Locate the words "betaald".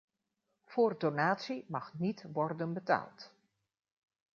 2.73-3.33